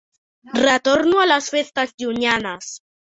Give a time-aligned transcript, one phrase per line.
[0.61, 2.73] Retorno a les festes llunyanes.